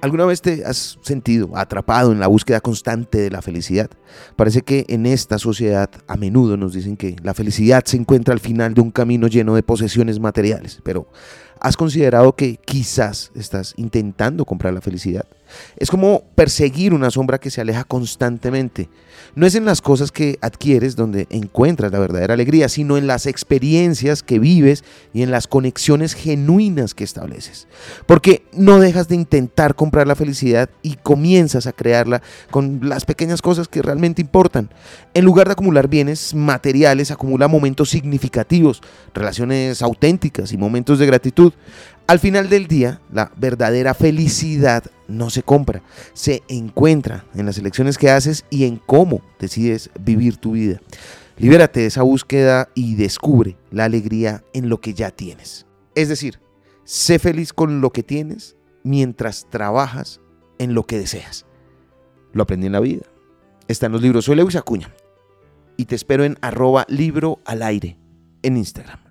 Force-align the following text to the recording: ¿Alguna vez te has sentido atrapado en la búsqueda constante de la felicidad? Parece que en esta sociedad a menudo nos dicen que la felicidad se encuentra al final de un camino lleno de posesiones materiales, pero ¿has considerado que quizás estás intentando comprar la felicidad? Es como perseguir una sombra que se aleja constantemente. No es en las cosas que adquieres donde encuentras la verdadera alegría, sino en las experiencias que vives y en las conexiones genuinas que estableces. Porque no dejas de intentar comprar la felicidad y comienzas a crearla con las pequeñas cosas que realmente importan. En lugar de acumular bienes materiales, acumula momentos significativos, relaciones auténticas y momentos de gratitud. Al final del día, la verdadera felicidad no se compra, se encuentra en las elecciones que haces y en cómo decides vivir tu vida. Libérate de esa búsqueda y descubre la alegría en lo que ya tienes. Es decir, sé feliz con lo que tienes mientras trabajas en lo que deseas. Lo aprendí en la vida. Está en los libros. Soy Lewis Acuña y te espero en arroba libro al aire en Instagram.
¿Alguna 0.00 0.26
vez 0.26 0.40
te 0.40 0.64
has 0.64 0.96
sentido 1.02 1.56
atrapado 1.56 2.12
en 2.12 2.20
la 2.20 2.28
búsqueda 2.28 2.60
constante 2.60 3.18
de 3.18 3.30
la 3.30 3.42
felicidad? 3.42 3.90
Parece 4.36 4.62
que 4.62 4.84
en 4.88 5.06
esta 5.06 5.38
sociedad 5.38 5.90
a 6.06 6.16
menudo 6.16 6.56
nos 6.56 6.72
dicen 6.72 6.96
que 6.96 7.16
la 7.22 7.34
felicidad 7.34 7.82
se 7.84 7.96
encuentra 7.96 8.32
al 8.32 8.38
final 8.38 8.74
de 8.74 8.80
un 8.80 8.92
camino 8.92 9.26
lleno 9.26 9.56
de 9.56 9.64
posesiones 9.64 10.20
materiales, 10.20 10.80
pero 10.84 11.08
¿has 11.60 11.76
considerado 11.76 12.34
que 12.34 12.56
quizás 12.56 13.30
estás 13.34 13.74
intentando 13.76 14.44
comprar 14.44 14.74
la 14.74 14.80
felicidad? 14.80 15.26
Es 15.76 15.90
como 15.90 16.24
perseguir 16.34 16.92
una 16.92 17.10
sombra 17.10 17.38
que 17.38 17.50
se 17.50 17.60
aleja 17.60 17.84
constantemente. 17.84 18.88
No 19.34 19.46
es 19.46 19.54
en 19.54 19.64
las 19.64 19.80
cosas 19.80 20.12
que 20.12 20.38
adquieres 20.40 20.96
donde 20.96 21.26
encuentras 21.30 21.92
la 21.92 21.98
verdadera 21.98 22.34
alegría, 22.34 22.68
sino 22.68 22.96
en 22.96 23.06
las 23.06 23.26
experiencias 23.26 24.22
que 24.22 24.38
vives 24.38 24.84
y 25.12 25.22
en 25.22 25.30
las 25.30 25.46
conexiones 25.46 26.14
genuinas 26.14 26.94
que 26.94 27.04
estableces. 27.04 27.66
Porque 28.06 28.44
no 28.52 28.78
dejas 28.78 29.08
de 29.08 29.16
intentar 29.16 29.74
comprar 29.74 30.06
la 30.06 30.14
felicidad 30.14 30.70
y 30.82 30.94
comienzas 30.96 31.66
a 31.66 31.72
crearla 31.72 32.22
con 32.50 32.80
las 32.82 33.04
pequeñas 33.04 33.42
cosas 33.42 33.68
que 33.68 33.82
realmente 33.82 34.22
importan. 34.22 34.70
En 35.14 35.24
lugar 35.24 35.48
de 35.48 35.52
acumular 35.52 35.88
bienes 35.88 36.34
materiales, 36.34 37.10
acumula 37.10 37.48
momentos 37.48 37.90
significativos, 37.90 38.82
relaciones 39.14 39.82
auténticas 39.82 40.52
y 40.52 40.56
momentos 40.56 40.98
de 40.98 41.06
gratitud. 41.06 41.47
Al 42.06 42.18
final 42.18 42.48
del 42.48 42.68
día, 42.68 43.00
la 43.12 43.30
verdadera 43.36 43.92
felicidad 43.92 44.84
no 45.08 45.28
se 45.28 45.42
compra, 45.42 45.82
se 46.14 46.42
encuentra 46.48 47.26
en 47.34 47.44
las 47.44 47.58
elecciones 47.58 47.98
que 47.98 48.10
haces 48.10 48.44
y 48.48 48.64
en 48.64 48.76
cómo 48.76 49.20
decides 49.38 49.90
vivir 50.00 50.38
tu 50.38 50.52
vida. 50.52 50.80
Libérate 51.36 51.80
de 51.80 51.86
esa 51.86 52.02
búsqueda 52.02 52.68
y 52.74 52.94
descubre 52.94 53.56
la 53.70 53.84
alegría 53.84 54.42
en 54.54 54.68
lo 54.68 54.80
que 54.80 54.94
ya 54.94 55.10
tienes. 55.10 55.66
Es 55.94 56.08
decir, 56.08 56.40
sé 56.84 57.18
feliz 57.18 57.52
con 57.52 57.80
lo 57.80 57.90
que 57.90 58.02
tienes 58.02 58.56
mientras 58.82 59.46
trabajas 59.50 60.20
en 60.58 60.74
lo 60.74 60.84
que 60.84 60.98
deseas. 60.98 61.46
Lo 62.32 62.42
aprendí 62.42 62.66
en 62.66 62.72
la 62.72 62.80
vida. 62.80 63.02
Está 63.68 63.86
en 63.86 63.92
los 63.92 64.02
libros. 64.02 64.24
Soy 64.24 64.36
Lewis 64.36 64.56
Acuña 64.56 64.92
y 65.76 65.84
te 65.84 65.94
espero 65.94 66.24
en 66.24 66.38
arroba 66.40 66.86
libro 66.88 67.40
al 67.44 67.62
aire 67.62 67.98
en 68.42 68.56
Instagram. 68.56 69.07